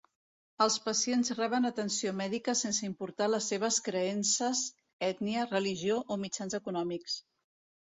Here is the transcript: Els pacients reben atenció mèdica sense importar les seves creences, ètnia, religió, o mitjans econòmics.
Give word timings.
Els 0.65 0.77
pacients 0.85 1.29
reben 1.39 1.69
atenció 1.69 2.13
mèdica 2.21 2.55
sense 2.63 2.87
importar 2.89 3.29
les 3.35 3.51
seves 3.53 3.79
creences, 3.89 4.65
ètnia, 5.11 5.47
religió, 5.55 6.01
o 6.17 6.21
mitjans 6.27 6.61
econòmics. 6.63 7.23